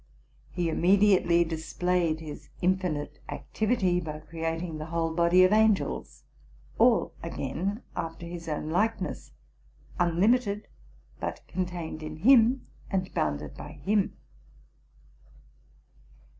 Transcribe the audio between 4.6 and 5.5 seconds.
the whole body